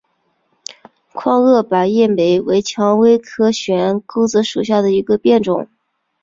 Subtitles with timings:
[1.13, 5.69] 宽萼白叶莓为蔷薇科悬钩子属下的一个变种。